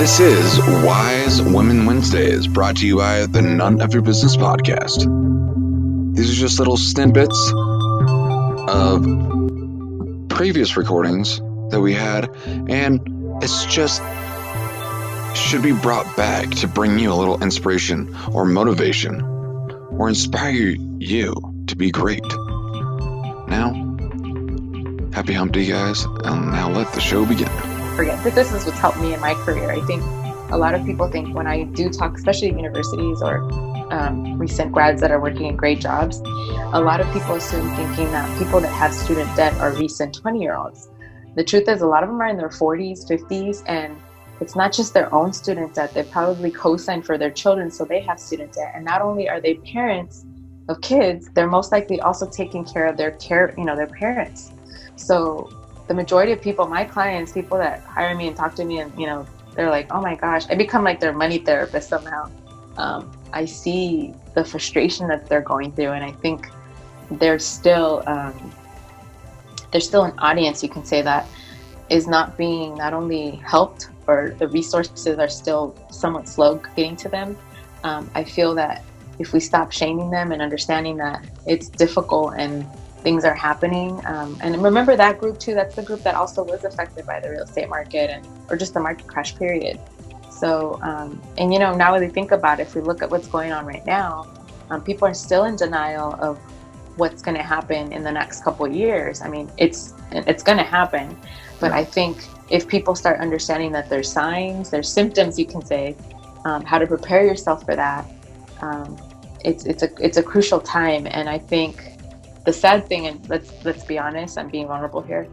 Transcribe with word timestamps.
This 0.00 0.18
is 0.18 0.58
Wise 0.82 1.42
Women 1.42 1.84
Wednesdays, 1.84 2.46
brought 2.46 2.78
to 2.78 2.86
you 2.86 2.96
by 2.96 3.26
the 3.26 3.42
None 3.42 3.82
of 3.82 3.92
Your 3.92 4.00
Business 4.00 4.34
podcast. 4.34 5.04
These 6.16 6.30
are 6.30 6.40
just 6.40 6.58
little 6.58 6.78
snippets 6.78 7.52
of 8.66 9.04
previous 10.30 10.78
recordings 10.78 11.36
that 11.68 11.82
we 11.82 11.92
had, 11.92 12.34
and 12.46 13.42
it's 13.42 13.66
just 13.66 14.00
should 15.36 15.62
be 15.62 15.72
brought 15.72 16.16
back 16.16 16.48
to 16.48 16.66
bring 16.66 16.98
you 16.98 17.12
a 17.12 17.14
little 17.14 17.42
inspiration 17.42 18.16
or 18.32 18.46
motivation 18.46 19.20
or 19.20 20.08
inspire 20.08 20.76
you 20.98 21.34
to 21.66 21.76
be 21.76 21.90
great. 21.90 22.24
Now, 23.48 23.74
happy 25.12 25.34
hump 25.34 25.52
day, 25.52 25.66
guys, 25.66 26.06
and 26.06 26.52
now 26.52 26.70
let 26.70 26.90
the 26.94 27.02
show 27.02 27.26
begin 27.26 27.50
forget 28.00 28.24
that 28.24 28.34
this 28.34 28.50
is 28.50 28.64
what's 28.64 28.78
helped 28.78 28.98
me 28.98 29.12
in 29.12 29.20
my 29.20 29.34
career. 29.44 29.70
I 29.70 29.80
think 29.82 30.02
a 30.50 30.56
lot 30.56 30.74
of 30.74 30.82
people 30.86 31.06
think 31.08 31.34
when 31.34 31.46
I 31.46 31.64
do 31.64 31.90
talk, 31.90 32.16
especially 32.16 32.48
at 32.48 32.56
universities 32.56 33.20
or 33.20 33.40
um, 33.92 34.38
recent 34.38 34.72
grads 34.72 35.02
that 35.02 35.10
are 35.10 35.20
working 35.20 35.44
in 35.44 35.54
great 35.54 35.80
jobs, 35.80 36.18
a 36.72 36.80
lot 36.80 37.02
of 37.02 37.12
people 37.12 37.34
assume 37.34 37.68
thinking 37.76 38.10
that 38.12 38.26
people 38.38 38.58
that 38.58 38.72
have 38.72 38.94
student 38.94 39.28
debt 39.36 39.52
are 39.60 39.72
recent 39.74 40.14
20 40.14 40.40
year 40.40 40.56
olds. 40.56 40.88
The 41.34 41.44
truth 41.44 41.68
is, 41.68 41.82
a 41.82 41.86
lot 41.86 42.02
of 42.02 42.08
them 42.08 42.18
are 42.22 42.28
in 42.28 42.38
their 42.38 42.48
40s, 42.48 43.06
50s, 43.06 43.62
and 43.66 43.94
it's 44.40 44.56
not 44.56 44.72
just 44.72 44.94
their 44.94 45.14
own 45.14 45.34
student 45.34 45.74
debt. 45.74 45.92
They 45.92 46.02
probably 46.04 46.50
co 46.50 46.78
signed 46.78 47.04
for 47.04 47.18
their 47.18 47.30
children, 47.30 47.70
so 47.70 47.84
they 47.84 48.00
have 48.00 48.18
student 48.18 48.54
debt. 48.54 48.72
And 48.74 48.82
not 48.82 49.02
only 49.02 49.28
are 49.28 49.42
they 49.42 49.56
parents 49.56 50.24
of 50.70 50.80
kids, 50.80 51.28
they're 51.34 51.50
most 51.50 51.70
likely 51.70 52.00
also 52.00 52.26
taking 52.26 52.64
care 52.64 52.86
of 52.86 52.96
their 52.96 53.10
care, 53.10 53.52
you 53.58 53.64
know, 53.66 53.76
their 53.76 53.88
parents. 53.88 54.52
So 54.96 55.50
the 55.90 55.94
majority 55.94 56.30
of 56.30 56.40
people, 56.40 56.68
my 56.68 56.84
clients, 56.84 57.32
people 57.32 57.58
that 57.58 57.82
hire 57.82 58.14
me 58.14 58.28
and 58.28 58.36
talk 58.36 58.54
to 58.54 58.64
me, 58.64 58.78
and 58.78 58.96
you 58.96 59.06
know, 59.06 59.26
they're 59.56 59.70
like, 59.70 59.88
"Oh 59.90 60.00
my 60.00 60.14
gosh," 60.14 60.44
I 60.48 60.54
become 60.54 60.84
like 60.84 61.00
their 61.00 61.12
money 61.12 61.38
therapist 61.38 61.88
somehow. 61.88 62.30
Um, 62.76 63.10
I 63.32 63.44
see 63.44 64.14
the 64.34 64.44
frustration 64.44 65.08
that 65.08 65.28
they're 65.28 65.40
going 65.40 65.72
through, 65.72 65.90
and 65.90 66.04
I 66.04 66.12
think 66.12 66.48
there's 67.10 67.44
still 67.44 68.04
um, 68.06 68.52
there's 69.72 69.84
still 69.84 70.04
an 70.04 70.16
audience 70.18 70.62
you 70.62 70.68
can 70.68 70.84
say 70.84 71.02
that 71.02 71.26
is 71.88 72.06
not 72.06 72.38
being 72.38 72.76
not 72.76 72.94
only 72.94 73.42
helped 73.44 73.90
or 74.06 74.36
the 74.38 74.46
resources 74.46 75.18
are 75.18 75.28
still 75.28 75.74
somewhat 75.90 76.28
slow 76.28 76.62
getting 76.76 76.94
to 77.02 77.08
them. 77.08 77.36
Um, 77.82 78.08
I 78.14 78.22
feel 78.22 78.54
that 78.54 78.84
if 79.18 79.32
we 79.32 79.40
stop 79.40 79.72
shaming 79.72 80.08
them 80.08 80.30
and 80.30 80.40
understanding 80.40 80.98
that 80.98 81.26
it's 81.46 81.68
difficult 81.68 82.34
and 82.36 82.64
things 83.02 83.24
are 83.24 83.34
happening. 83.34 84.00
Um, 84.06 84.38
and 84.42 84.62
remember 84.62 84.96
that 84.96 85.18
group 85.18 85.38
too. 85.38 85.54
That's 85.54 85.74
the 85.74 85.82
group 85.82 86.02
that 86.02 86.14
also 86.14 86.44
was 86.44 86.64
affected 86.64 87.06
by 87.06 87.20
the 87.20 87.30
real 87.30 87.42
estate 87.42 87.68
market 87.68 88.10
and 88.10 88.26
or 88.48 88.56
just 88.56 88.74
the 88.74 88.80
market 88.80 89.06
crash 89.06 89.36
period. 89.36 89.80
So 90.30 90.78
um, 90.82 91.20
and 91.38 91.52
you 91.52 91.58
know 91.58 91.74
now 91.74 91.92
that 91.92 92.00
we 92.00 92.08
think 92.08 92.32
about 92.32 92.60
it, 92.60 92.62
if 92.62 92.74
we 92.74 92.80
look 92.80 93.02
at 93.02 93.10
what's 93.10 93.28
going 93.28 93.52
on 93.52 93.66
right 93.66 93.84
now, 93.84 94.26
um, 94.70 94.82
people 94.82 95.06
are 95.06 95.14
still 95.14 95.44
in 95.44 95.56
denial 95.56 96.14
of 96.20 96.38
what's 96.96 97.22
going 97.22 97.36
to 97.36 97.42
happen 97.42 97.92
in 97.92 98.02
the 98.02 98.12
next 98.12 98.44
couple 98.44 98.66
years. 98.68 99.22
I 99.22 99.28
mean, 99.28 99.50
it's 99.56 99.94
it's 100.12 100.42
going 100.42 100.58
to 100.58 100.64
happen, 100.64 101.16
but 101.60 101.72
I 101.72 101.84
think 101.84 102.18
if 102.50 102.66
people 102.66 102.94
start 102.94 103.20
understanding 103.20 103.72
that 103.72 103.88
there's 103.88 104.10
signs, 104.10 104.70
there's 104.70 104.90
symptoms, 104.90 105.38
you 105.38 105.46
can 105.46 105.64
say, 105.64 105.96
um, 106.44 106.64
how 106.64 106.78
to 106.78 106.86
prepare 106.86 107.24
yourself 107.24 107.64
for 107.64 107.76
that. 107.76 108.06
Um, 108.60 108.98
it's 109.44 109.64
it's 109.64 109.82
a 109.82 109.90
it's 110.00 110.16
a 110.16 110.22
crucial 110.22 110.60
time, 110.60 111.06
and 111.10 111.28
I 111.28 111.38
think 111.38 111.82
the 112.44 112.52
sad 112.52 112.86
thing, 112.86 113.06
and 113.06 113.28
let's 113.28 113.64
let's 113.64 113.84
be 113.84 113.98
honest, 113.98 114.38
I'm 114.38 114.48
being 114.48 114.66
vulnerable 114.66 115.02
here. 115.02 115.28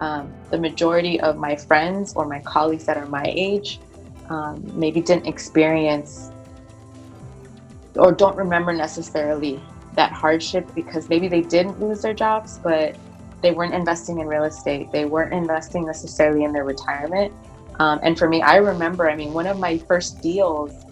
Um, 0.00 0.32
the 0.50 0.58
majority 0.58 1.20
of 1.20 1.36
my 1.36 1.56
friends 1.56 2.14
or 2.14 2.26
my 2.26 2.40
colleagues 2.40 2.84
that 2.84 2.96
are 2.96 3.06
my 3.06 3.24
age 3.26 3.80
um, 4.30 4.62
maybe 4.78 5.00
didn't 5.00 5.26
experience 5.26 6.30
or 7.96 8.12
don't 8.12 8.36
remember 8.36 8.72
necessarily 8.72 9.60
that 9.94 10.12
hardship 10.12 10.72
because 10.74 11.08
maybe 11.08 11.26
they 11.26 11.40
didn't 11.40 11.80
lose 11.80 12.00
their 12.02 12.14
jobs, 12.14 12.58
but 12.58 12.96
they 13.42 13.50
weren't 13.50 13.74
investing 13.74 14.20
in 14.20 14.26
real 14.26 14.44
estate. 14.44 14.90
They 14.92 15.04
weren't 15.04 15.32
investing 15.32 15.84
necessarily 15.84 16.44
in 16.44 16.52
their 16.52 16.64
retirement. 16.64 17.32
Um, 17.80 17.98
and 18.02 18.18
for 18.18 18.28
me, 18.28 18.42
I 18.42 18.56
remember, 18.56 19.10
I 19.10 19.16
mean, 19.16 19.32
one 19.32 19.46
of 19.46 19.58
my 19.58 19.78
first 19.78 20.20
deals 20.20 20.84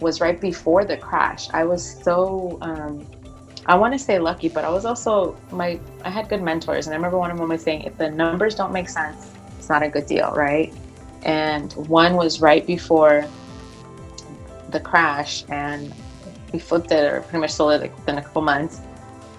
was 0.00 0.20
right 0.20 0.40
before 0.40 0.84
the 0.84 0.96
crash. 0.96 1.48
I 1.52 1.64
was 1.64 2.02
so 2.02 2.58
um, 2.60 3.06
I 3.66 3.76
want 3.76 3.94
to 3.94 3.98
say 3.98 4.18
lucky, 4.18 4.48
but 4.48 4.64
I 4.64 4.70
was 4.70 4.84
also 4.84 5.36
my 5.50 5.78
I 6.04 6.10
had 6.10 6.28
good 6.28 6.42
mentors, 6.42 6.86
and 6.86 6.94
I 6.94 6.96
remember 6.96 7.18
one 7.18 7.30
of 7.30 7.38
them 7.38 7.48
was 7.48 7.62
saying, 7.62 7.82
if 7.82 7.96
the 7.96 8.10
numbers 8.10 8.54
don't 8.54 8.72
make 8.72 8.88
sense, 8.88 9.30
it's 9.58 9.68
not 9.68 9.82
a 9.82 9.88
good 9.88 10.06
deal, 10.06 10.30
right? 10.32 10.72
And 11.22 11.72
one 11.88 12.14
was 12.14 12.40
right 12.40 12.66
before 12.66 13.26
the 14.68 14.80
crash, 14.80 15.44
and 15.48 15.94
we 16.52 16.58
flipped 16.58 16.92
it 16.92 17.10
or 17.10 17.22
pretty 17.22 17.38
much 17.38 17.52
sold 17.52 17.72
it 17.72 17.80
like 17.80 17.96
within 17.96 18.18
a 18.18 18.22
couple 18.22 18.42
months, 18.42 18.80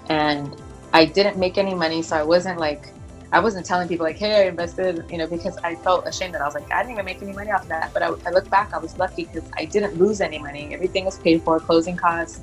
and 0.09 0.59
I 0.91 1.05
didn't 1.05 1.37
make 1.37 1.57
any 1.57 1.75
money, 1.75 2.01
so 2.01 2.15
I 2.15 2.23
wasn't 2.23 2.59
like 2.59 2.91
I 3.31 3.39
wasn't 3.39 3.65
telling 3.65 3.87
people 3.87 4.05
like, 4.05 4.17
hey, 4.17 4.45
I 4.45 4.47
invested, 4.47 5.03
you 5.11 5.17
know, 5.17 5.27
because 5.27 5.57
I 5.57 5.75
felt 5.75 6.07
ashamed 6.07 6.33
that 6.35 6.41
I 6.41 6.45
was 6.45 6.55
like, 6.55 6.71
I 6.71 6.81
didn't 6.81 6.93
even 6.93 7.05
make 7.05 7.21
any 7.21 7.33
money 7.33 7.51
off 7.51 7.63
of 7.63 7.67
that. 7.67 7.91
But 7.93 8.01
I, 8.01 8.07
I 8.25 8.29
look 8.29 8.49
back, 8.49 8.73
I 8.73 8.77
was 8.77 8.97
lucky 8.97 9.25
because 9.25 9.43
I 9.57 9.65
didn't 9.65 9.97
lose 9.97 10.21
any 10.21 10.39
money. 10.39 10.73
Everything 10.73 11.03
was 11.03 11.19
paid 11.19 11.41
for, 11.41 11.59
closing 11.59 11.97
costs, 11.97 12.39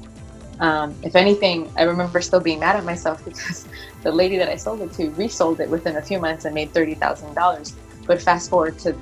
um, 0.62 0.94
if 1.02 1.16
anything, 1.16 1.70
I 1.76 1.82
remember 1.82 2.20
still 2.20 2.38
being 2.38 2.60
mad 2.60 2.76
at 2.76 2.84
myself 2.84 3.22
because 3.24 3.66
the 4.02 4.12
lady 4.12 4.38
that 4.38 4.48
I 4.48 4.56
sold 4.56 4.80
it 4.80 4.92
to 4.92 5.10
resold 5.10 5.60
it 5.60 5.68
within 5.68 5.96
a 5.96 6.02
few 6.02 6.20
months 6.20 6.44
and 6.44 6.54
made 6.54 6.72
thirty 6.72 6.94
thousand 6.94 7.34
dollars. 7.34 7.74
But 8.06 8.22
fast 8.22 8.48
forward 8.48 8.78
to 8.80 8.96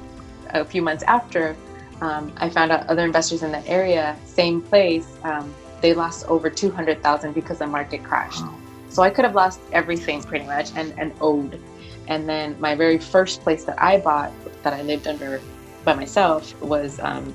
a 0.50 0.64
few 0.64 0.82
months 0.82 1.04
after, 1.04 1.54
um, 2.00 2.32
I 2.38 2.48
found 2.48 2.72
out 2.72 2.86
other 2.88 3.04
investors 3.04 3.42
in 3.42 3.52
that 3.52 3.68
area, 3.68 4.16
same 4.24 4.62
place, 4.62 5.06
um, 5.22 5.54
they 5.82 5.92
lost 5.92 6.26
over 6.28 6.48
two 6.48 6.70
hundred 6.70 7.02
thousand 7.02 7.34
because 7.34 7.58
the 7.58 7.66
market 7.66 8.02
crashed. 8.02 8.42
So 8.88 9.02
I 9.02 9.10
could 9.10 9.26
have 9.26 9.34
lost 9.34 9.60
everything 9.72 10.22
pretty 10.22 10.46
much 10.46 10.70
and, 10.74 10.94
and 10.98 11.12
owed. 11.20 11.60
And 12.08 12.28
then 12.28 12.58
my 12.58 12.74
very 12.74 12.98
first 12.98 13.42
place 13.42 13.64
that 13.64 13.80
I 13.80 13.98
bought 13.98 14.32
that 14.62 14.72
I 14.72 14.80
lived 14.82 15.06
under 15.06 15.40
by 15.84 15.94
myself 15.94 16.58
was 16.62 16.98
um, 17.00 17.34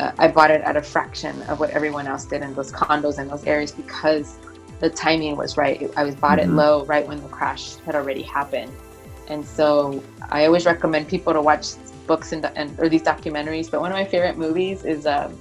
uh, 0.00 0.12
I 0.18 0.28
bought 0.28 0.50
it 0.50 0.60
at 0.62 0.76
a 0.76 0.82
fraction 0.82 1.40
of 1.42 1.60
what 1.60 1.70
everyone 1.70 2.06
else 2.06 2.24
did 2.24 2.42
in 2.42 2.54
those 2.54 2.72
condos 2.72 3.18
in 3.18 3.28
those 3.28 3.44
areas 3.44 3.72
because 3.72 4.38
the 4.80 4.90
timing 4.90 5.36
was 5.36 5.56
right. 5.56 5.90
I 5.96 6.04
was 6.04 6.14
bought 6.14 6.38
mm-hmm. 6.38 6.50
it 6.50 6.54
low 6.54 6.84
right 6.84 7.06
when 7.06 7.22
the 7.22 7.28
crash 7.28 7.76
had 7.76 7.94
already 7.94 8.22
happened. 8.22 8.72
And 9.28 9.44
so 9.44 10.02
I 10.30 10.46
always 10.46 10.66
recommend 10.66 11.08
people 11.08 11.32
to 11.32 11.40
watch 11.40 11.74
books 12.06 12.32
and, 12.32 12.44
and 12.56 12.78
or 12.78 12.88
these 12.88 13.02
documentaries. 13.02 13.70
But 13.70 13.80
one 13.80 13.90
of 13.90 13.96
my 13.96 14.04
favorite 14.04 14.36
movies 14.36 14.84
is 14.84 15.06
um, 15.06 15.38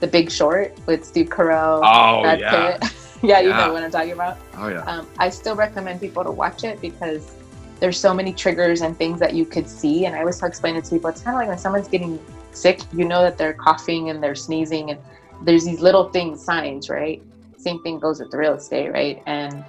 The 0.00 0.06
Big 0.06 0.30
Short 0.30 0.76
with 0.86 1.04
Steve 1.04 1.28
Carell. 1.28 1.80
Oh, 1.84 2.22
Brad 2.22 2.40
yeah. 2.40 2.78
Yeah, 3.22 3.40
you 3.40 3.48
yeah. 3.48 3.66
know 3.66 3.72
what 3.72 3.82
I'm 3.82 3.90
talking 3.90 4.12
about. 4.12 4.36
Oh, 4.58 4.68
yeah. 4.68 4.84
Um, 4.84 5.08
I 5.18 5.30
still 5.30 5.56
recommend 5.56 5.98
people 5.98 6.22
to 6.24 6.30
watch 6.30 6.62
it 6.62 6.78
because 6.82 7.34
there's 7.84 8.00
so 8.00 8.14
many 8.14 8.32
triggers 8.32 8.80
and 8.80 8.96
things 8.96 9.20
that 9.20 9.34
you 9.34 9.44
could 9.44 9.68
see. 9.68 10.06
And 10.06 10.16
I 10.16 10.20
always 10.20 10.42
explain 10.42 10.74
it 10.74 10.84
to 10.84 10.90
people. 10.92 11.10
It's 11.10 11.20
kind 11.20 11.36
of 11.36 11.40
like 11.40 11.48
when 11.48 11.58
someone's 11.58 11.86
getting 11.86 12.18
sick, 12.52 12.80
you 12.94 13.04
know 13.04 13.20
that 13.20 13.36
they're 13.36 13.52
coughing 13.52 14.08
and 14.08 14.22
they're 14.22 14.34
sneezing, 14.34 14.90
and 14.90 14.98
there's 15.42 15.66
these 15.66 15.80
little 15.80 16.08
things, 16.08 16.42
signs, 16.42 16.88
right? 16.88 17.20
Same 17.58 17.82
thing 17.82 17.98
goes 17.98 18.20
with 18.20 18.30
the 18.30 18.38
real 18.38 18.54
estate, 18.54 18.90
right? 18.90 19.22
And 19.26 19.62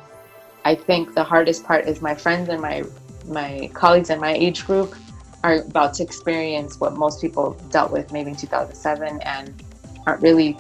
I 0.63 0.75
think 0.75 1.13
the 1.13 1.25
hardest 1.25 1.65
part 1.65 1.89
is 1.89 2.01
my 2.01 2.15
friends 2.15 2.47
and 2.47 2.61
my 2.61 2.83
my 3.27 3.69
colleagues 3.73 4.09
in 4.09 4.21
my 4.21 4.33
age 4.33 4.65
group 4.65 4.95
are 5.43 5.55
about 5.55 5.93
to 5.95 6.03
experience 6.03 6.79
what 6.79 6.93
most 6.93 7.19
people 7.19 7.51
dealt 7.69 7.91
with 7.91 8.13
maybe 8.13 8.29
in 8.29 8.37
2007 8.37 9.19
and 9.23 9.63
aren't 10.07 10.21
really 10.21 10.57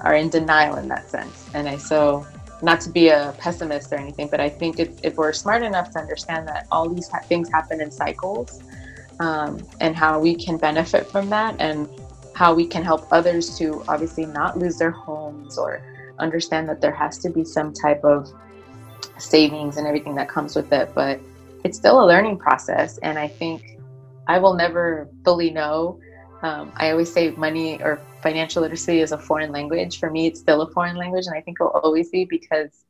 are 0.00 0.14
in 0.14 0.30
denial 0.30 0.76
in 0.76 0.88
that 0.88 1.10
sense. 1.10 1.50
And 1.52 1.68
I 1.68 1.76
so 1.76 2.26
not 2.64 2.80
to 2.82 2.90
be 2.90 3.08
a 3.08 3.34
pessimist 3.38 3.92
or 3.92 3.96
anything, 3.96 4.28
but 4.28 4.40
I 4.40 4.48
think 4.48 4.80
if, 4.80 4.88
if 5.02 5.16
we're 5.16 5.32
smart 5.32 5.62
enough 5.62 5.90
to 5.92 5.98
understand 5.98 6.48
that 6.48 6.66
all 6.70 6.88
these 6.88 7.08
ha- 7.08 7.20
things 7.28 7.50
happen 7.50 7.80
in 7.80 7.90
cycles 7.90 8.62
um, 9.20 9.58
and 9.80 9.94
how 9.94 10.18
we 10.18 10.34
can 10.34 10.56
benefit 10.56 11.10
from 11.10 11.28
that 11.30 11.56
and 11.60 11.88
how 12.34 12.54
we 12.54 12.66
can 12.66 12.82
help 12.82 13.06
others 13.12 13.56
to 13.58 13.84
obviously 13.86 14.26
not 14.26 14.58
lose 14.58 14.76
their 14.78 14.90
homes 14.90 15.58
or 15.58 15.82
understand 16.18 16.68
that 16.68 16.80
there 16.80 16.94
has 16.94 17.18
to 17.18 17.30
be 17.30 17.44
some 17.44 17.72
type 17.72 18.02
of 18.02 18.28
savings 19.18 19.76
and 19.76 19.86
everything 19.86 20.14
that 20.14 20.28
comes 20.28 20.56
with 20.56 20.72
it. 20.72 20.90
But 20.94 21.20
it's 21.64 21.78
still 21.78 22.02
a 22.02 22.06
learning 22.06 22.38
process. 22.38 22.98
And 22.98 23.18
I 23.18 23.28
think 23.28 23.78
I 24.26 24.38
will 24.38 24.54
never 24.54 25.08
fully 25.24 25.50
know. 25.50 26.00
Um, 26.44 26.70
I 26.76 26.90
always 26.90 27.10
say 27.10 27.30
money 27.30 27.82
or 27.82 27.98
financial 28.22 28.60
literacy 28.60 29.00
is 29.00 29.12
a 29.12 29.18
foreign 29.18 29.50
language. 29.50 29.98
For 29.98 30.10
me, 30.10 30.26
it's 30.26 30.40
still 30.40 30.60
a 30.60 30.70
foreign 30.72 30.96
language. 30.96 31.24
And 31.26 31.34
I 31.34 31.40
think 31.40 31.56
it 31.58 31.64
will 31.64 31.70
always 31.70 32.10
be 32.10 32.26
because 32.26 32.84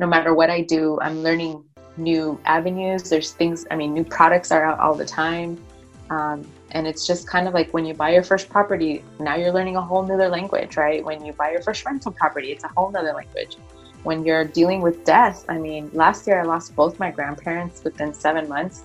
no 0.00 0.06
matter 0.08 0.34
what 0.34 0.50
I 0.50 0.62
do, 0.62 0.98
I'm 1.00 1.22
learning 1.22 1.62
new 1.96 2.40
avenues. 2.44 3.08
There's 3.08 3.30
things, 3.30 3.66
I 3.70 3.76
mean, 3.76 3.94
new 3.94 4.02
products 4.02 4.50
are 4.50 4.64
out 4.64 4.80
all 4.80 4.96
the 4.96 5.04
time. 5.04 5.62
Um, 6.10 6.44
and 6.72 6.88
it's 6.88 7.06
just 7.06 7.28
kind 7.28 7.46
of 7.46 7.54
like 7.54 7.72
when 7.72 7.86
you 7.86 7.94
buy 7.94 8.10
your 8.10 8.24
first 8.24 8.48
property, 8.48 9.04
now 9.20 9.36
you're 9.36 9.52
learning 9.52 9.76
a 9.76 9.80
whole 9.80 10.02
nother 10.02 10.28
language, 10.28 10.76
right? 10.76 11.04
When 11.04 11.24
you 11.24 11.32
buy 11.32 11.52
your 11.52 11.62
first 11.62 11.86
rental 11.86 12.10
property, 12.10 12.50
it's 12.50 12.64
a 12.64 12.68
whole 12.76 12.90
nother 12.90 13.12
language. 13.12 13.56
When 14.02 14.24
you're 14.24 14.44
dealing 14.44 14.80
with 14.80 15.04
death, 15.04 15.44
I 15.48 15.58
mean, 15.58 15.88
last 15.92 16.26
year 16.26 16.40
I 16.40 16.42
lost 16.42 16.74
both 16.74 16.98
my 16.98 17.12
grandparents 17.12 17.84
within 17.84 18.12
seven 18.12 18.48
months. 18.48 18.82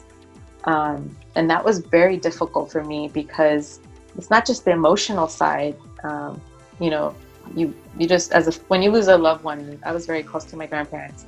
Um, 0.65 1.15
and 1.33 1.49
that 1.49 1.65
was 1.65 1.79
very 1.79 2.17
difficult 2.17 2.71
for 2.71 2.83
me 2.83 3.09
because 3.11 3.79
it's 4.17 4.29
not 4.29 4.45
just 4.45 4.65
the 4.65 4.71
emotional 4.71 5.27
side. 5.27 5.75
Um, 6.03 6.41
you 6.79 6.89
know, 6.89 7.15
you 7.55 7.73
you 7.97 8.07
just 8.07 8.31
as 8.31 8.47
a 8.47 8.59
when 8.67 8.81
you 8.81 8.91
lose 8.91 9.07
a 9.07 9.17
loved 9.17 9.43
one. 9.43 9.79
I 9.83 9.91
was 9.91 10.05
very 10.05 10.23
close 10.23 10.45
to 10.45 10.57
my 10.57 10.65
grandparents. 10.65 11.25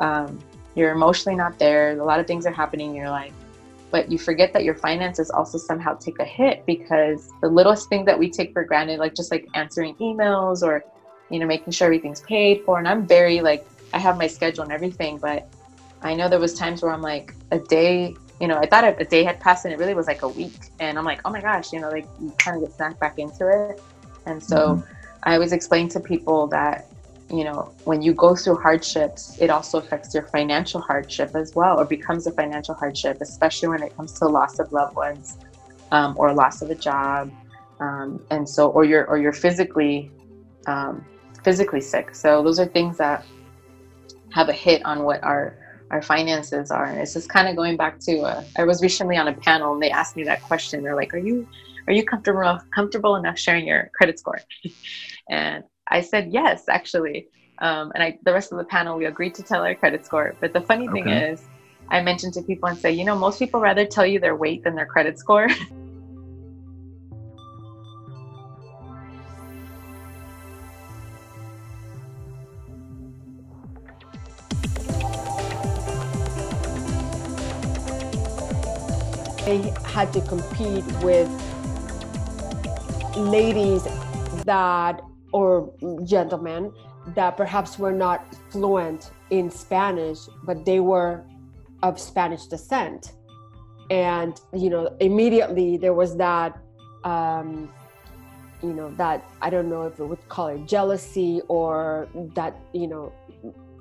Um, 0.00 0.38
you're 0.74 0.92
emotionally 0.92 1.36
not 1.36 1.58
there. 1.58 1.98
A 1.98 2.04
lot 2.04 2.20
of 2.20 2.26
things 2.26 2.46
are 2.46 2.52
happening 2.52 2.90
in 2.90 2.96
your 2.96 3.10
life, 3.10 3.34
but 3.90 4.10
you 4.10 4.18
forget 4.18 4.52
that 4.54 4.64
your 4.64 4.74
finances 4.74 5.30
also 5.30 5.58
somehow 5.58 5.94
take 5.94 6.18
a 6.18 6.24
hit 6.24 6.64
because 6.66 7.28
the 7.42 7.48
littlest 7.48 7.88
thing 7.88 8.04
that 8.06 8.18
we 8.18 8.30
take 8.30 8.52
for 8.52 8.64
granted, 8.64 8.98
like 8.98 9.14
just 9.14 9.30
like 9.30 9.46
answering 9.54 9.94
emails 9.96 10.62
or 10.62 10.82
you 11.30 11.38
know 11.38 11.46
making 11.46 11.72
sure 11.72 11.86
everything's 11.86 12.20
paid 12.22 12.62
for. 12.64 12.78
And 12.78 12.88
I'm 12.88 13.06
very 13.06 13.40
like 13.40 13.66
I 13.92 13.98
have 13.98 14.16
my 14.16 14.26
schedule 14.26 14.64
and 14.64 14.72
everything, 14.72 15.18
but 15.18 15.46
I 16.02 16.14
know 16.14 16.28
there 16.28 16.40
was 16.40 16.54
times 16.54 16.82
where 16.82 16.92
I'm 16.92 17.02
like 17.02 17.34
a 17.50 17.58
day 17.58 18.16
you 18.42 18.48
know, 18.48 18.58
I 18.58 18.66
thought 18.66 18.82
a 19.00 19.04
day 19.04 19.22
had 19.22 19.38
passed 19.38 19.64
and 19.66 19.72
it 19.72 19.78
really 19.78 19.94
was 19.94 20.08
like 20.08 20.22
a 20.22 20.28
week. 20.28 20.72
And 20.80 20.98
I'm 20.98 21.04
like, 21.04 21.20
oh 21.24 21.30
my 21.30 21.40
gosh, 21.40 21.72
you 21.72 21.78
know, 21.78 21.88
like 21.88 22.08
you 22.20 22.32
kind 22.38 22.56
of 22.56 22.64
get 22.64 22.76
snapped 22.76 22.98
back 22.98 23.20
into 23.20 23.46
it. 23.46 23.80
And 24.26 24.42
so 24.42 24.56
mm-hmm. 24.56 24.92
I 25.22 25.34
always 25.34 25.52
explain 25.52 25.88
to 25.90 26.00
people 26.00 26.48
that, 26.48 26.88
you 27.32 27.44
know, 27.44 27.72
when 27.84 28.02
you 28.02 28.12
go 28.12 28.34
through 28.34 28.56
hardships, 28.56 29.38
it 29.40 29.48
also 29.48 29.78
affects 29.78 30.12
your 30.12 30.24
financial 30.24 30.80
hardship 30.80 31.36
as 31.36 31.54
well, 31.54 31.78
or 31.78 31.84
becomes 31.84 32.26
a 32.26 32.32
financial 32.32 32.74
hardship, 32.74 33.18
especially 33.20 33.68
when 33.68 33.80
it 33.80 33.96
comes 33.96 34.12
to 34.14 34.26
loss 34.26 34.58
of 34.58 34.72
loved 34.72 34.96
ones 34.96 35.38
um, 35.92 36.16
or 36.18 36.34
loss 36.34 36.62
of 36.62 36.70
a 36.70 36.74
job. 36.74 37.30
Um, 37.78 38.20
and 38.30 38.48
so, 38.48 38.70
or 38.70 38.84
you're, 38.84 39.06
or 39.06 39.18
you're 39.18 39.32
physically, 39.32 40.10
um, 40.66 41.06
physically 41.44 41.80
sick. 41.80 42.12
So 42.16 42.42
those 42.42 42.58
are 42.58 42.66
things 42.66 42.96
that 42.96 43.24
have 44.30 44.48
a 44.48 44.52
hit 44.52 44.84
on 44.84 45.04
what 45.04 45.22
our 45.22 45.61
our 45.92 46.02
finances 46.02 46.70
are. 46.70 46.86
And 46.86 46.98
it's 46.98 47.12
just 47.12 47.28
kind 47.28 47.48
of 47.48 47.54
going 47.54 47.76
back 47.76 48.00
to 48.00 48.20
uh, 48.22 48.44
I 48.56 48.64
was 48.64 48.82
recently 48.82 49.16
on 49.16 49.28
a 49.28 49.34
panel 49.34 49.74
and 49.74 49.82
they 49.82 49.90
asked 49.90 50.16
me 50.16 50.24
that 50.24 50.42
question. 50.42 50.82
They're 50.82 50.96
like, 50.96 51.14
"Are 51.14 51.18
you 51.18 51.46
are 51.86 51.92
you 51.92 52.04
comfortable 52.04 52.58
comfortable 52.74 53.16
enough 53.16 53.38
sharing 53.38 53.66
your 53.66 53.90
credit 53.94 54.18
score?" 54.18 54.40
and 55.30 55.64
I 55.86 56.00
said 56.00 56.32
yes, 56.32 56.64
actually. 56.68 57.28
Um, 57.58 57.92
and 57.94 58.02
I, 58.02 58.18
the 58.24 58.32
rest 58.32 58.50
of 58.50 58.58
the 58.58 58.64
panel, 58.64 58.96
we 58.96 59.04
agreed 59.04 59.34
to 59.36 59.42
tell 59.42 59.62
our 59.62 59.74
credit 59.74 60.04
score. 60.04 60.34
But 60.40 60.52
the 60.52 60.60
funny 60.60 60.88
okay. 60.88 61.02
thing 61.02 61.08
is, 61.08 61.44
I 61.90 62.02
mentioned 62.02 62.32
to 62.34 62.42
people 62.42 62.68
and 62.68 62.76
say, 62.76 62.90
you 62.90 63.04
know, 63.04 63.16
most 63.16 63.38
people 63.38 63.60
rather 63.60 63.86
tell 63.86 64.06
you 64.06 64.18
their 64.18 64.34
weight 64.34 64.64
than 64.64 64.74
their 64.74 64.86
credit 64.86 65.18
score. 65.18 65.48
I 79.44 79.74
had 79.84 80.12
to 80.12 80.20
compete 80.20 80.84
with 81.02 81.28
ladies 83.16 83.82
that, 84.44 85.02
or 85.32 85.72
gentlemen, 86.04 86.72
that 87.14 87.36
perhaps 87.36 87.78
were 87.78 87.92
not 87.92 88.24
fluent 88.50 89.10
in 89.30 89.50
Spanish, 89.50 90.28
but 90.44 90.64
they 90.64 90.78
were 90.78 91.24
of 91.82 91.98
Spanish 91.98 92.46
descent. 92.46 93.14
And, 93.90 94.40
you 94.54 94.70
know, 94.70 94.96
immediately 95.00 95.76
there 95.76 95.94
was 95.94 96.16
that, 96.18 96.56
um, 97.02 97.68
you 98.62 98.72
know, 98.72 98.90
that 98.92 99.28
I 99.40 99.50
don't 99.50 99.68
know 99.68 99.82
if 99.82 99.98
it 99.98 100.04
would 100.04 100.28
call 100.28 100.48
it 100.48 100.66
jealousy 100.66 101.42
or 101.48 102.08
that, 102.34 102.56
you 102.72 102.86
know, 102.86 103.12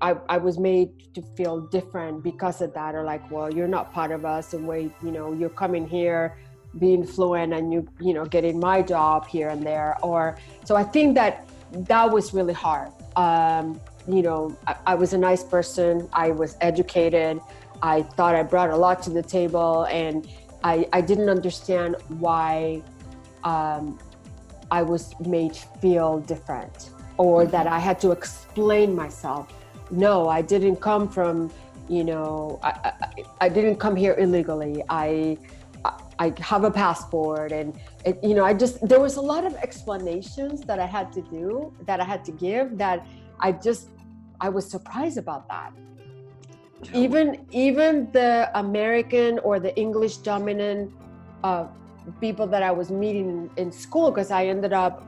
I, 0.01 0.15
I 0.29 0.37
was 0.37 0.57
made 0.57 1.13
to 1.13 1.21
feel 1.37 1.61
different 1.61 2.23
because 2.23 2.61
of 2.61 2.73
that 2.73 2.95
or 2.95 3.03
like 3.03 3.29
well 3.29 3.53
you're 3.53 3.67
not 3.67 3.93
part 3.93 4.11
of 4.11 4.25
us 4.25 4.53
and 4.53 4.67
wait 4.67 4.91
you 5.03 5.11
know 5.11 5.33
you're 5.33 5.49
coming 5.49 5.87
here 5.87 6.37
being 6.79 7.05
fluent 7.05 7.53
and 7.53 7.71
you 7.73 7.87
you 7.99 8.13
know 8.13 8.25
getting 8.25 8.59
my 8.59 8.81
job 8.81 9.27
here 9.27 9.49
and 9.49 9.63
there 9.63 9.97
or 10.01 10.37
so 10.65 10.75
i 10.75 10.83
think 10.83 11.15
that 11.15 11.47
that 11.71 12.11
was 12.11 12.33
really 12.33 12.53
hard. 12.53 12.91
Um, 13.15 13.79
you 14.07 14.21
know 14.21 14.55
I, 14.67 14.75
I 14.87 14.95
was 14.95 15.13
a 15.13 15.17
nice 15.17 15.43
person. 15.43 16.09
I 16.11 16.31
was 16.31 16.57
educated. 16.61 17.39
I 17.83 18.03
thought 18.03 18.35
i 18.35 18.43
brought 18.43 18.69
a 18.69 18.75
lot 18.75 19.01
to 19.03 19.09
the 19.09 19.23
table 19.23 19.85
and 19.85 20.27
i 20.63 20.87
i 20.93 21.01
didn't 21.01 21.29
understand 21.29 21.95
why 22.19 22.81
um, 23.43 23.97
i 24.69 24.83
was 24.83 25.15
made 25.19 25.53
to 25.53 25.67
feel 25.81 26.19
different 26.19 26.91
or 27.17 27.45
that 27.45 27.65
i 27.65 27.79
had 27.79 27.99
to 27.99 28.11
explain 28.11 28.95
myself 28.95 29.51
no, 29.91 30.27
I 30.29 30.41
didn't 30.41 30.77
come 30.77 31.07
from, 31.09 31.51
you 31.89 32.03
know, 32.03 32.59
I, 32.63 32.69
I, 32.69 33.23
I 33.41 33.49
didn't 33.49 33.75
come 33.75 33.95
here 33.95 34.15
illegally. 34.17 34.83
I, 34.89 35.37
I 36.19 36.33
have 36.39 36.63
a 36.63 36.71
passport 36.71 37.51
and 37.51 37.77
it, 38.05 38.23
you 38.23 38.35
know, 38.35 38.45
I 38.45 38.53
just, 38.53 38.87
there 38.87 38.99
was 38.99 39.15
a 39.15 39.21
lot 39.21 39.43
of 39.43 39.55
explanations 39.55 40.61
that 40.61 40.79
I 40.79 40.85
had 40.85 41.11
to 41.13 41.21
do, 41.23 41.73
that 41.85 41.99
I 41.99 42.03
had 42.03 42.23
to 42.25 42.31
give 42.31 42.77
that 42.77 43.05
I 43.39 43.51
just, 43.51 43.89
I 44.39 44.49
was 44.49 44.69
surprised 44.69 45.17
about 45.17 45.47
that. 45.49 45.73
Even, 46.93 47.45
even 47.51 48.11
the 48.11 48.49
American 48.55 49.39
or 49.39 49.59
the 49.59 49.75
English 49.75 50.17
dominant 50.17 50.93
uh, 51.43 51.67
people 52.19 52.47
that 52.47 52.63
I 52.63 52.71
was 52.71 52.91
meeting 52.91 53.49
in 53.57 53.71
school, 53.71 54.11
because 54.11 54.31
I 54.31 54.45
ended 54.45 54.73
up 54.73 55.03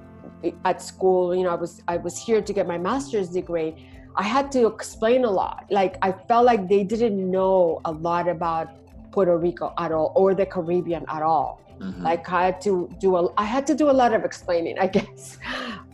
at 0.65 0.81
school, 0.81 1.35
you 1.35 1.43
know, 1.43 1.51
I 1.51 1.55
was, 1.55 1.81
I 1.87 1.97
was 1.97 2.17
here 2.17 2.41
to 2.41 2.53
get 2.53 2.67
my 2.67 2.77
master's 2.77 3.29
degree 3.29 3.87
I 4.15 4.23
had 4.23 4.51
to 4.53 4.67
explain 4.67 5.25
a 5.25 5.31
lot. 5.31 5.65
Like 5.69 5.97
I 6.01 6.11
felt 6.11 6.45
like 6.45 6.69
they 6.69 6.83
didn't 6.83 7.19
know 7.31 7.81
a 7.85 7.91
lot 7.91 8.27
about 8.27 8.69
Puerto 9.11 9.37
Rico 9.37 9.73
at 9.77 9.91
all 9.91 10.11
or 10.15 10.33
the 10.33 10.45
Caribbean 10.45 11.05
at 11.09 11.21
all. 11.21 11.61
Mm-hmm. 11.79 12.03
Like 12.03 12.29
I 12.29 12.45
had 12.45 12.61
to 12.61 12.89
do 12.99 13.15
a 13.15 13.33
I 13.35 13.45
had 13.45 13.65
to 13.67 13.75
do 13.75 13.89
a 13.89 13.95
lot 14.01 14.13
of 14.13 14.23
explaining, 14.23 14.77
I 14.85 14.87
guess. 14.87 15.37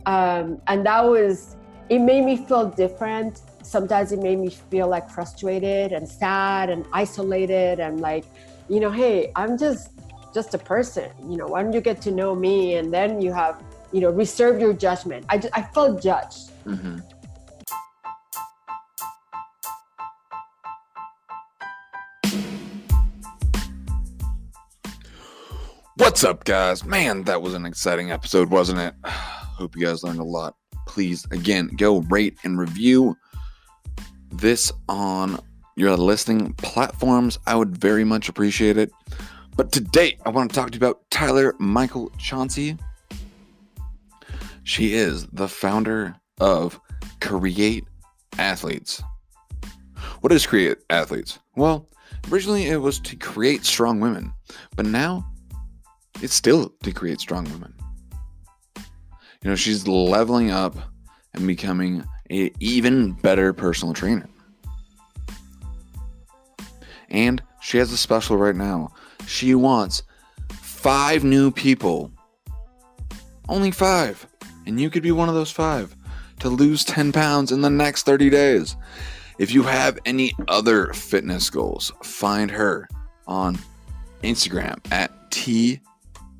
Um, 0.06 0.62
and 0.68 0.86
that 0.86 1.04
was 1.06 1.56
it 1.90 2.00
made 2.00 2.26
me 2.26 2.38
feel 2.38 2.70
different. 2.70 3.42
Sometimes 3.64 4.12
it 4.12 4.20
made 4.20 4.40
me 4.40 4.50
feel 4.50 4.88
like 4.88 5.10
frustrated 5.10 5.92
and 5.92 6.08
sad 6.08 6.70
and 6.70 6.86
isolated 6.94 7.80
and 7.80 8.00
like, 8.00 8.26
you 8.68 8.80
know, 8.80 8.92
hey, 8.92 9.32
I'm 9.36 9.58
just 9.58 9.92
just 10.34 10.54
a 10.54 10.58
person. 10.58 11.10
You 11.28 11.38
know, 11.38 11.48
why 11.48 11.64
don't 11.64 11.74
you 11.74 11.82
get 11.82 12.02
to 12.04 12.12
know 12.12 12.36
me 12.36 12.76
and 12.76 12.94
then 12.94 13.22
you 13.22 13.32
have, 13.34 13.64
you 13.92 14.02
know, 14.02 14.12
reserve 14.12 14.60
your 14.60 14.74
judgment. 14.74 15.26
I 15.30 15.38
just 15.38 15.58
I 15.58 15.64
felt 15.64 16.02
judged. 16.02 16.52
Mm-hmm. 16.66 17.00
What's 26.00 26.24
up, 26.24 26.46
guys? 26.46 26.86
Man, 26.86 27.24
that 27.24 27.42
was 27.42 27.54
an 27.54 27.66
exciting 27.66 28.10
episode, 28.10 28.50
wasn't 28.50 28.80
it? 28.80 28.94
Hope 29.04 29.76
you 29.76 29.86
guys 29.86 30.02
learned 30.02 30.22
a 30.22 30.24
lot. 30.24 30.56
Please, 30.88 31.28
again, 31.32 31.68
go 31.76 32.00
rate 32.04 32.38
and 32.46 32.58
review 32.58 33.18
this 34.32 34.72
on 34.88 35.42
your 35.76 35.98
listening 35.98 36.54
platforms. 36.54 37.38
I 37.48 37.56
would 37.56 37.78
very 37.78 38.06
much 38.06 38.30
appreciate 38.30 38.78
it. 38.78 38.92
But 39.58 39.74
today, 39.74 40.18
I 40.26 40.30
want 40.30 40.50
to 40.50 40.56
talk 40.56 40.72
to 40.72 40.76
you 40.76 40.80
about 40.80 41.02
Tyler 41.12 41.52
Mikal 41.60 42.18
Chancy. 42.18 42.78
She 44.64 44.94
is 44.94 45.28
the 45.28 45.50
founder 45.50 46.16
of 46.40 46.80
Create 47.20 47.84
Athletes. 48.38 49.04
What 50.22 50.32
is 50.32 50.48
Create 50.48 50.78
Athletes? 50.90 51.40
Well, 51.58 51.90
originally 52.32 52.68
it 52.68 52.78
was 52.78 53.02
to 53.02 53.18
create 53.18 53.66
strong 53.66 54.00
women, 54.00 54.32
but 54.78 54.86
now 54.86 55.30
it's 56.22 56.34
still 56.34 56.74
to 56.84 56.92
create 56.92 57.20
strong 57.20 57.46
women. 57.46 57.74
You 59.42 59.50
know, 59.50 59.56
she's 59.56 59.88
leveling 59.88 60.52
up 60.52 60.76
and 61.34 61.48
becoming 61.48 62.04
an 62.30 62.52
even 62.60 63.14
better 63.14 63.54
personal 63.54 63.94
trainer. 63.94 64.28
And 67.10 67.42
she 67.62 67.78
has 67.78 67.92
a 67.92 67.98
special 67.98 68.38
right 68.38 68.56
now. 68.56 68.94
She 69.28 69.56
wants 69.56 70.04
five 70.52 71.24
new 71.24 71.52
people. 71.52 72.12
Only 73.48 73.72
five. 73.72 74.28
And 74.66 74.80
you 74.80 74.90
could 74.90 75.04
be 75.04 75.12
one 75.12 75.30
of 75.30 75.36
those 75.36 75.52
five 75.52 75.96
to 76.40 76.50
lose 76.50 76.84
10 76.84 77.12
pounds 77.12 77.52
in 77.52 77.62
the 77.62 77.70
next 77.70 78.06
30 78.06 78.30
days. 78.30 78.76
If 79.40 79.52
you 79.52 79.64
have 79.64 79.98
any 80.06 80.34
other 80.48 80.94
fitness 80.94 81.50
goals, 81.50 81.92
find 82.04 82.52
her 82.52 82.88
on 83.26 83.58
Instagram 84.22 84.80
at 84.92 85.32
T 85.32 85.80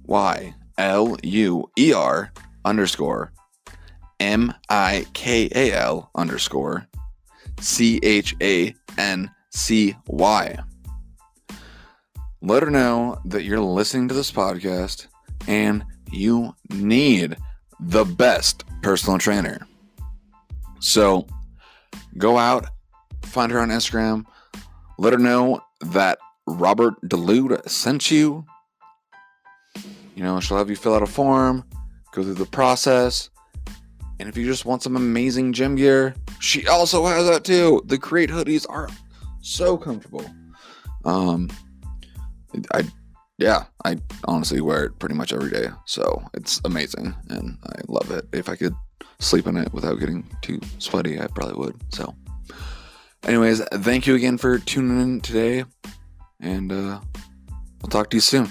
Y 0.10 0.56
L 0.80 1.16
U 1.22 1.70
E 1.78 1.94
R 1.94 2.34
underscore 2.66 3.32
M 4.20 4.52
I 4.68 5.06
K 5.14 5.50
A 5.54 5.72
L 5.72 6.10
underscore 6.16 6.88
C 7.60 8.00
H 8.02 8.36
A 8.42 8.74
N 8.98 9.30
C 9.52 9.96
Y. 10.08 10.58
Let 12.42 12.64
her 12.64 12.72
know 12.72 13.22
that 13.26 13.44
you're 13.44 13.60
listening 13.60 14.08
to 14.08 14.16
this 14.16 14.32
podcast 14.32 15.06
and 15.48 15.86
you 16.12 16.56
need 16.72 17.38
the 17.80 18.04
best 18.04 18.64
personal 18.82 19.20
trainer. 19.20 19.68
So 20.80 21.28
go 22.18 22.38
out, 22.38 22.66
find 23.26 23.52
her 23.52 23.60
on 23.60 23.70
Instagram, 23.70 24.26
let 24.98 25.14
her 25.14 25.20
know 25.20 25.62
that 25.82 26.18
Robert 26.48 26.96
Delude 27.08 27.70
sent 27.70 28.10
you 28.10 28.46
You 30.20 30.26
know, 30.26 30.42
she'll 30.42 30.58
have 30.58 30.70
you 30.70 30.76
fill 30.76 30.96
out 30.96 31.02
a 31.02 31.06
form, 31.06 31.64
go 32.12 32.24
through 32.24 32.34
the 32.34 32.46
process. 32.46 33.30
And 34.20 34.28
if 34.28 34.36
you 34.36 34.46
just 34.46 34.66
want 34.66 34.84
some 34.84 34.98
amazing 34.98 35.54
gym 35.54 35.78
gear, 35.78 36.14
she 36.42 36.68
also 36.68 37.06
has 37.06 37.26
that 37.30 37.46
too. 37.46 37.82
The 37.86 37.98
Create 37.98 38.30
hoodies 38.30 38.66
are 38.68 38.90
so 39.40 39.78
comfortable. 39.78 40.30
Um, 41.06 41.50
I, 42.74 42.84
yeah, 43.38 43.64
I 43.86 43.98
honestly 44.26 44.60
wear 44.60 44.84
it 44.84 45.00
pretty 45.00 45.16
much 45.16 45.32
every 45.32 45.52
day. 45.52 45.68
So 45.86 46.22
it's 46.34 46.60
amazing 46.66 47.16
and 47.30 47.58
I 47.68 47.80
love 47.88 48.12
it. 48.12 48.28
If 48.34 48.50
I 48.50 48.58
could 48.58 48.76
sleep 49.20 49.48
in 49.48 49.56
it 49.56 49.72
without 49.74 50.02
getting 50.02 50.30
too 50.42 50.60
sweaty, 50.80 51.18
I 51.18 51.28
probably 51.28 51.56
would. 51.56 51.78
So, 51.94 52.14
anyways, 53.24 53.62
thank 53.72 54.06
you 54.06 54.16
again 54.16 54.38
for 54.38 54.60
tuning 54.60 55.00
in 55.00 55.22
today. 55.22 55.64
And 56.42 56.74
uh, 56.74 57.00
I'll 57.82 57.90
talk 57.90 58.10
to 58.10 58.18
you 58.18 58.22
soon. 58.22 58.50